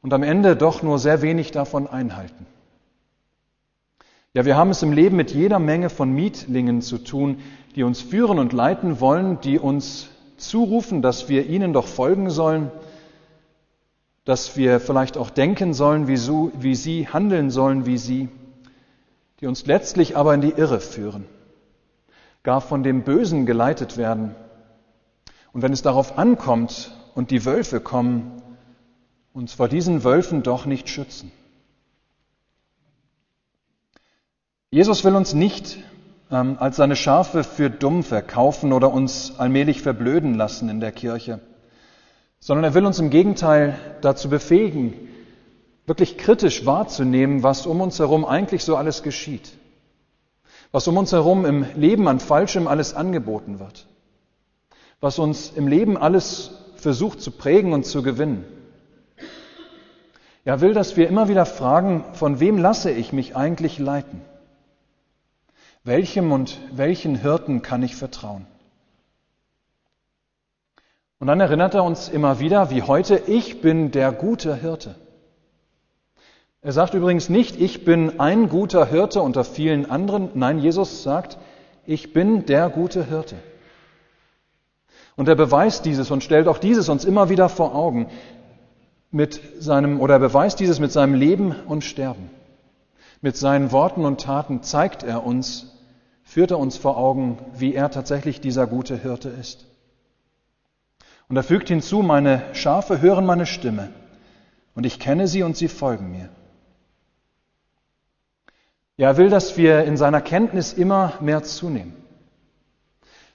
und 0.00 0.12
am 0.12 0.22
Ende 0.22 0.56
doch 0.56 0.82
nur 0.82 0.98
sehr 0.98 1.22
wenig 1.22 1.52
davon 1.52 1.86
einhalten. 1.86 2.46
Ja, 4.34 4.46
wir 4.46 4.56
haben 4.56 4.70
es 4.70 4.82
im 4.82 4.92
Leben 4.92 5.16
mit 5.16 5.32
jeder 5.32 5.58
Menge 5.58 5.90
von 5.90 6.10
Mietlingen 6.10 6.80
zu 6.80 6.96
tun, 6.96 7.40
die 7.76 7.82
uns 7.82 8.00
führen 8.00 8.38
und 8.38 8.54
leiten 8.54 8.98
wollen, 8.98 9.38
die 9.42 9.58
uns 9.58 10.08
zurufen, 10.38 11.02
dass 11.02 11.28
wir 11.28 11.46
ihnen 11.46 11.74
doch 11.74 11.86
folgen 11.86 12.30
sollen, 12.30 12.70
dass 14.24 14.56
wir 14.56 14.80
vielleicht 14.80 15.18
auch 15.18 15.28
denken 15.28 15.74
sollen, 15.74 16.08
wie, 16.08 16.16
so, 16.16 16.50
wie 16.58 16.74
sie 16.74 17.08
handeln 17.08 17.50
sollen, 17.50 17.84
wie 17.84 17.98
sie, 17.98 18.30
die 19.40 19.46
uns 19.46 19.66
letztlich 19.66 20.16
aber 20.16 20.32
in 20.32 20.40
die 20.40 20.52
Irre 20.52 20.80
führen. 20.80 21.26
gar 22.42 22.62
von 22.62 22.82
dem 22.82 23.02
Bösen 23.02 23.44
geleitet 23.44 23.98
werden. 23.98 24.34
Und 25.52 25.60
wenn 25.60 25.74
es 25.74 25.82
darauf 25.82 26.16
ankommt 26.16 26.96
und 27.14 27.30
die 27.30 27.44
Wölfe 27.44 27.80
kommen, 27.80 28.40
uns 29.34 29.52
vor 29.52 29.68
diesen 29.68 30.04
Wölfen 30.04 30.42
doch 30.42 30.64
nicht 30.64 30.88
schützen. 30.88 31.30
Jesus 34.74 35.04
will 35.04 35.14
uns 35.16 35.34
nicht 35.34 35.76
ähm, 36.30 36.56
als 36.58 36.76
seine 36.76 36.96
Schafe 36.96 37.44
für 37.44 37.68
dumm 37.68 38.02
verkaufen 38.02 38.72
oder 38.72 38.90
uns 38.90 39.34
allmählich 39.36 39.82
verblöden 39.82 40.32
lassen 40.32 40.70
in 40.70 40.80
der 40.80 40.92
Kirche, 40.92 41.40
sondern 42.40 42.64
er 42.64 42.72
will 42.72 42.86
uns 42.86 42.98
im 42.98 43.10
Gegenteil 43.10 43.78
dazu 44.00 44.30
befähigen, 44.30 44.94
wirklich 45.84 46.16
kritisch 46.16 46.64
wahrzunehmen, 46.64 47.42
was 47.42 47.66
um 47.66 47.82
uns 47.82 47.98
herum 47.98 48.24
eigentlich 48.24 48.64
so 48.64 48.76
alles 48.76 49.02
geschieht, 49.02 49.52
was 50.70 50.88
um 50.88 50.96
uns 50.96 51.12
herum 51.12 51.44
im 51.44 51.66
Leben 51.76 52.08
an 52.08 52.18
Falschem 52.18 52.66
alles 52.66 52.94
angeboten 52.94 53.60
wird, 53.60 53.86
was 55.02 55.18
uns 55.18 55.50
im 55.50 55.68
Leben 55.68 55.98
alles 55.98 56.50
versucht 56.76 57.20
zu 57.20 57.30
prägen 57.30 57.74
und 57.74 57.84
zu 57.84 58.02
gewinnen. 58.02 58.46
Er 60.46 60.62
will, 60.62 60.72
dass 60.72 60.96
wir 60.96 61.08
immer 61.08 61.28
wieder 61.28 61.44
fragen, 61.44 62.06
von 62.14 62.40
wem 62.40 62.56
lasse 62.56 62.90
ich 62.90 63.12
mich 63.12 63.36
eigentlich 63.36 63.78
leiten? 63.78 64.22
Welchem 65.84 66.30
und 66.30 66.58
welchen 66.70 67.16
Hirten 67.16 67.62
kann 67.62 67.82
ich 67.82 67.96
vertrauen? 67.96 68.46
Und 71.18 71.26
dann 71.26 71.40
erinnert 71.40 71.74
er 71.74 71.82
uns 71.84 72.08
immer 72.08 72.38
wieder, 72.38 72.70
wie 72.70 72.82
heute, 72.82 73.16
ich 73.26 73.60
bin 73.60 73.90
der 73.90 74.12
gute 74.12 74.54
Hirte. 74.54 74.94
Er 76.60 76.72
sagt 76.72 76.94
übrigens 76.94 77.28
nicht, 77.28 77.60
ich 77.60 77.84
bin 77.84 78.20
ein 78.20 78.48
guter 78.48 78.86
Hirte 78.86 79.22
unter 79.22 79.42
vielen 79.42 79.90
anderen. 79.90 80.30
Nein, 80.34 80.60
Jesus 80.60 81.02
sagt, 81.02 81.38
ich 81.84 82.12
bin 82.12 82.46
der 82.46 82.70
gute 82.70 83.04
Hirte. 83.04 83.34
Und 85.16 85.28
er 85.28 85.34
beweist 85.34 85.84
dieses 85.84 86.12
und 86.12 86.22
stellt 86.22 86.46
auch 86.46 86.58
dieses 86.58 86.88
uns 86.88 87.04
immer 87.04 87.28
wieder 87.28 87.48
vor 87.48 87.74
Augen 87.74 88.06
mit 89.10 89.40
seinem, 89.58 90.00
oder 90.00 90.14
er 90.14 90.20
beweist 90.20 90.60
dieses 90.60 90.78
mit 90.78 90.92
seinem 90.92 91.14
Leben 91.14 91.54
und 91.66 91.82
Sterben. 91.82 92.30
Mit 93.20 93.36
seinen 93.36 93.72
Worten 93.72 94.04
und 94.04 94.20
Taten 94.20 94.62
zeigt 94.62 95.02
er 95.02 95.26
uns, 95.26 95.71
führt 96.32 96.50
er 96.50 96.58
uns 96.58 96.78
vor 96.78 96.96
Augen, 96.96 97.36
wie 97.58 97.74
er 97.74 97.90
tatsächlich 97.90 98.40
dieser 98.40 98.66
gute 98.66 98.96
Hirte 98.96 99.28
ist. 99.28 99.66
Und 101.28 101.36
er 101.36 101.42
fügt 101.42 101.68
hinzu, 101.68 102.00
meine 102.00 102.42
Schafe 102.54 103.02
hören 103.02 103.26
meine 103.26 103.44
Stimme 103.44 103.90
und 104.74 104.86
ich 104.86 104.98
kenne 104.98 105.28
sie 105.28 105.42
und 105.42 105.58
sie 105.58 105.68
folgen 105.68 106.10
mir. 106.10 106.30
Ja, 108.96 109.08
er 109.08 109.16
will, 109.18 109.28
dass 109.28 109.58
wir 109.58 109.84
in 109.84 109.98
seiner 109.98 110.22
Kenntnis 110.22 110.72
immer 110.72 111.12
mehr 111.20 111.42
zunehmen, 111.42 111.92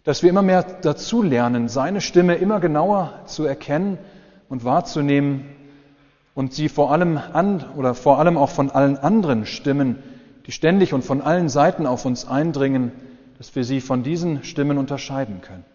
dass 0.03 0.23
wir 0.23 0.31
immer 0.31 0.41
mehr 0.41 0.63
dazu 0.63 1.21
lernen, 1.21 1.69
seine 1.69 2.01
Stimme 2.01 2.33
immer 2.37 2.59
genauer 2.59 3.13
zu 3.27 3.45
erkennen 3.45 3.99
und 4.49 4.65
wahrzunehmen 4.65 5.45
und 6.33 6.51
sie 6.51 6.67
vor 6.67 6.91
allem 6.91 7.17
an 7.17 7.63
oder 7.75 7.93
vor 7.93 8.17
allem 8.17 8.39
auch 8.39 8.49
von 8.49 8.71
allen 8.71 8.97
anderen 8.97 9.45
Stimmen 9.45 10.01
die 10.47 10.53
ständig 10.53 10.93
und 10.93 11.03
von 11.03 11.21
allen 11.21 11.49
Seiten 11.49 11.85
auf 11.85 12.05
uns 12.05 12.25
eindringen, 12.25 12.93
dass 13.37 13.55
wir 13.55 13.65
sie 13.65 13.81
von 13.81 14.01
diesen 14.01 14.43
Stimmen 14.43 14.77
unterscheiden 14.77 15.41
können. 15.41 15.65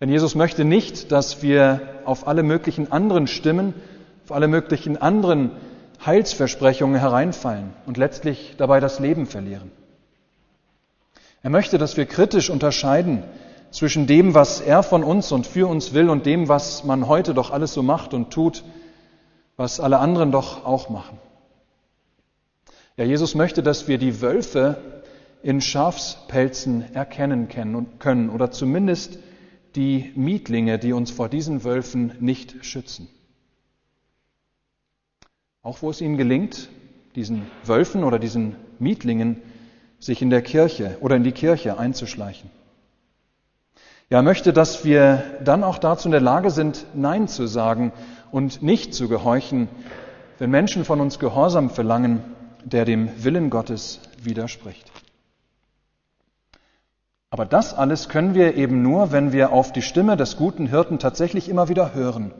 Denn 0.00 0.08
Jesus 0.08 0.34
möchte 0.34 0.64
nicht, 0.64 1.12
dass 1.12 1.42
wir 1.42 2.00
auf 2.06 2.26
alle 2.26 2.42
möglichen 2.42 2.90
anderen 2.90 3.26
Stimmen, 3.26 3.74
auf 4.24 4.32
alle 4.32 4.48
möglichen 4.48 4.96
anderen 4.96 5.50
Heilsversprechungen 6.04 6.98
hereinfallen 6.98 7.74
und 7.84 7.98
letztlich 7.98 8.54
dabei 8.56 8.80
das 8.80 8.98
Leben 8.98 9.26
verlieren. 9.26 9.70
Er 11.42 11.50
möchte, 11.50 11.76
dass 11.76 11.98
wir 11.98 12.06
kritisch 12.06 12.48
unterscheiden 12.48 13.22
zwischen 13.70 14.06
dem, 14.06 14.34
was 14.34 14.62
er 14.62 14.82
von 14.82 15.04
uns 15.04 15.30
und 15.30 15.46
für 15.46 15.68
uns 15.68 15.92
will 15.92 16.08
und 16.08 16.24
dem, 16.24 16.48
was 16.48 16.84
man 16.84 17.06
heute 17.06 17.34
doch 17.34 17.50
alles 17.50 17.74
so 17.74 17.82
macht 17.82 18.14
und 18.14 18.30
tut, 18.30 18.64
was 19.58 19.78
alle 19.78 19.98
anderen 19.98 20.32
doch 20.32 20.64
auch 20.64 20.88
machen. 20.88 21.18
Ja, 23.00 23.06
Jesus 23.06 23.34
möchte, 23.34 23.62
dass 23.62 23.88
wir 23.88 23.96
die 23.96 24.20
Wölfe 24.20 24.76
in 25.42 25.62
Schafspelzen 25.62 26.94
erkennen 26.94 27.48
können 27.48 28.28
oder 28.28 28.50
zumindest 28.50 29.18
die 29.74 30.12
Mietlinge, 30.16 30.78
die 30.78 30.92
uns 30.92 31.10
vor 31.10 31.30
diesen 31.30 31.64
Wölfen 31.64 32.12
nicht 32.20 32.62
schützen. 32.62 33.08
Auch 35.62 35.80
wo 35.80 35.88
es 35.88 36.02
ihnen 36.02 36.18
gelingt, 36.18 36.68
diesen 37.16 37.46
Wölfen 37.64 38.04
oder 38.04 38.18
diesen 38.18 38.56
Mietlingen 38.78 39.40
sich 39.98 40.20
in 40.20 40.28
der 40.28 40.42
Kirche 40.42 40.98
oder 41.00 41.16
in 41.16 41.24
die 41.24 41.32
Kirche 41.32 41.78
einzuschleichen. 41.78 42.50
Ja, 44.10 44.18
er 44.18 44.22
möchte, 44.22 44.52
dass 44.52 44.84
wir 44.84 45.38
dann 45.42 45.64
auch 45.64 45.78
dazu 45.78 46.08
in 46.08 46.12
der 46.12 46.20
Lage 46.20 46.50
sind, 46.50 46.84
Nein 46.92 47.28
zu 47.28 47.46
sagen 47.46 47.94
und 48.30 48.60
nicht 48.60 48.92
zu 48.92 49.08
gehorchen, 49.08 49.68
wenn 50.38 50.50
Menschen 50.50 50.84
von 50.84 51.00
uns 51.00 51.18
Gehorsam 51.18 51.70
verlangen 51.70 52.22
der 52.64 52.84
dem 52.84 53.10
Willen 53.22 53.50
Gottes 53.50 54.00
widerspricht. 54.22 54.90
Aber 57.30 57.46
das 57.46 57.74
alles 57.74 58.08
können 58.08 58.34
wir 58.34 58.56
eben 58.56 58.82
nur, 58.82 59.12
wenn 59.12 59.32
wir 59.32 59.52
auf 59.52 59.72
die 59.72 59.82
Stimme 59.82 60.16
des 60.16 60.36
guten 60.36 60.66
Hirten 60.66 60.98
tatsächlich 60.98 61.48
immer 61.48 61.68
wieder 61.68 61.94
hören 61.94 62.32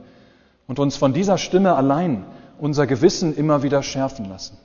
und 0.66 0.78
uns 0.78 0.96
von 0.96 1.12
dieser 1.12 1.38
Stimme 1.38 1.74
allein 1.76 2.24
unser 2.58 2.86
Gewissen 2.86 3.34
immer 3.36 3.62
wieder 3.62 3.82
schärfen 3.82 4.28
lassen. 4.28 4.58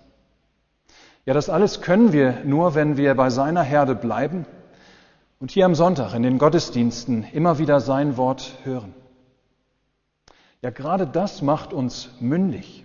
Ja, 1.26 1.34
das 1.34 1.50
alles 1.50 1.82
können 1.82 2.14
wir 2.14 2.44
nur, 2.44 2.76
wenn 2.76 2.98
wir 2.98 3.16
bei 3.16 3.30
seiner 3.30 3.64
Herde 3.64 3.96
bleiben 3.96 4.46
und 5.40 5.52
hier 5.52 5.66
am 5.66 5.76
Sonntag 5.76 6.14
in 6.14 6.24
den 6.24 6.38
Gottesdiensten 6.38 7.26
immer 7.32 7.58
wieder 7.60 7.80
sein 7.80 8.18
Wort 8.18 8.54
hören. 8.64 8.94
Ja, 10.62 10.70
gerade 10.70 11.06
das 11.06 11.42
macht 11.42 11.74
uns 11.74 12.10
mündig. 12.20 12.85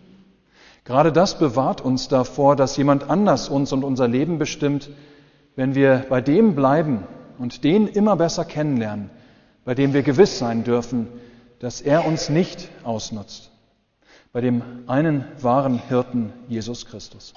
Gerade 0.91 1.13
das 1.13 1.39
bewahrt 1.39 1.81
uns 1.83 2.09
davor, 2.09 2.57
dass 2.57 2.77
jemand 2.77 3.09
anders 3.09 3.49
uns 3.49 3.73
und 3.73 3.85
unser 3.85 4.09
Leben 4.09 4.41
bestimmt, 4.41 4.91
wenn 5.55 5.77
wir 5.77 6.05
bei 6.09 6.21
dem 6.21 6.57
bleiben 6.57 7.07
und 7.39 7.63
den 7.63 7.87
immer 7.87 8.17
besser 8.17 8.45
kennenlernen, 8.45 9.09
bei 9.65 9.77
dem 9.77 9.93
wir 9.93 10.03
gewiss 10.03 10.41
sein 10.41 10.65
dürfen, 10.65 11.07
dass 11.61 11.81
er 11.81 12.05
uns 12.07 12.29
nicht 12.29 12.71
ausnutzt, 12.83 13.53
bei 14.33 14.41
dem 14.41 14.63
einen 14.89 15.25
wahren 15.41 15.81
Hirten 15.89 16.33
Jesus 16.49 16.87
Christus. 16.87 17.35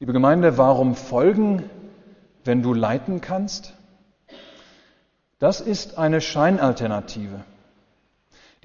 Liebe 0.00 0.12
Gemeinde, 0.12 0.58
warum 0.58 0.96
folgen, 0.96 1.70
wenn 2.42 2.64
du 2.64 2.74
leiten 2.74 3.20
kannst? 3.20 3.74
Das 5.38 5.60
ist 5.60 5.96
eine 5.96 6.20
Scheinalternative. 6.20 7.44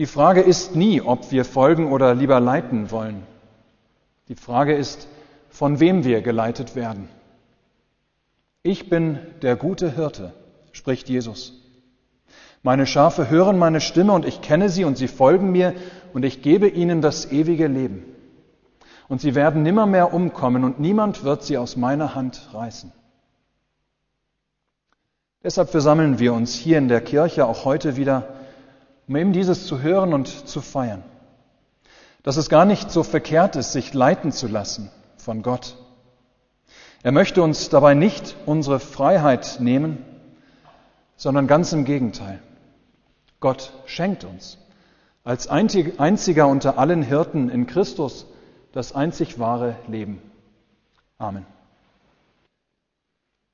Die 0.02 0.08
Frage 0.08 0.42
ist 0.42 0.76
nie, 0.76 1.00
ob 1.00 1.32
wir 1.32 1.46
folgen 1.46 1.92
oder 1.92 2.16
lieber 2.16 2.40
leiten 2.40 2.90
wollen. 2.90 3.22
Die 4.30 4.36
Frage 4.36 4.74
ist, 4.74 5.08
von 5.52 5.80
wem 5.80 6.04
wir 6.04 6.24
geleitet 6.24 6.76
werden. 6.76 7.08
Ich 8.64 8.90
bin 8.90 9.20
der 9.44 9.56
gute 9.56 9.92
Hirte, 9.92 10.34
spricht 10.72 11.08
Jesus. 11.08 11.54
Meine 12.64 12.88
Schafe 12.88 13.30
hören 13.30 13.60
meine 13.60 13.80
Stimme 13.80 14.14
und 14.14 14.26
ich 14.26 14.42
kenne 14.42 14.70
sie 14.70 14.86
und 14.86 14.98
sie 14.98 15.08
folgen 15.08 15.52
mir 15.52 15.76
und 16.14 16.26
ich 16.26 16.42
gebe 16.42 16.68
ihnen 16.68 17.02
das 17.02 17.32
ewige 17.32 17.68
Leben. 17.68 18.04
Und 19.08 19.22
sie 19.22 19.36
werden 19.36 19.62
nimmermehr 19.62 20.16
umkommen 20.16 20.64
und 20.64 20.80
niemand 20.80 21.24
wird 21.24 21.44
sie 21.44 21.60
aus 21.60 21.76
meiner 21.76 22.16
Hand 22.16 22.50
reißen. 22.56 22.92
Deshalb 25.44 25.70
versammeln 25.70 26.18
wir 26.18 26.34
uns 26.34 26.56
hier 26.56 26.80
in 26.80 26.88
der 26.88 27.02
Kirche 27.02 27.46
auch 27.46 27.66
heute 27.66 27.98
wieder 27.98 28.40
um 29.08 29.16
eben 29.16 29.34
dieses 29.34 29.66
zu 29.68 29.82
hören 29.82 30.14
und 30.14 30.28
zu 30.28 30.62
feiern. 30.62 31.04
Dass 32.24 32.38
es 32.38 32.50
gar 32.50 32.66
nicht 32.66 32.92
so 32.92 33.04
verkehrt 33.04 33.56
ist, 33.56 33.72
sich 33.72 33.94
leiten 33.94 34.32
zu 34.32 34.48
lassen 34.48 34.92
von 35.18 35.42
Gott. 35.42 35.78
Er 37.04 37.12
möchte 37.12 37.42
uns 37.42 37.70
dabei 37.70 37.96
nicht 37.96 38.36
unsere 38.46 38.80
Freiheit 38.80 39.58
nehmen, 39.60 40.06
sondern 41.16 41.48
ganz 41.48 41.74
im 41.74 41.86
Gegenteil. 41.86 42.40
Gott 43.40 43.74
schenkt 43.86 44.24
uns 44.24 44.60
als 45.24 45.48
einziger 45.48 46.48
unter 46.48 46.78
allen 46.78 47.04
Hirten 47.04 47.50
in 47.50 47.68
Christus 47.68 48.26
das 48.72 48.94
einzig 48.94 49.40
wahre 49.40 49.76
Leben. 49.88 50.22
Amen. 51.18 51.46